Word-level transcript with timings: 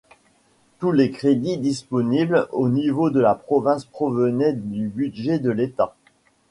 Tous 0.79 0.91
les 0.91 1.11
crédits 1.11 1.59
disponibles 1.59 2.47
au 2.53 2.69
niveau 2.69 3.11
de 3.11 3.19
la 3.19 3.35
province 3.35 3.85
provenaient 3.85 4.53
du 4.53 4.87
budget 4.87 5.37
de 5.37 5.51
l'État. 5.51 5.95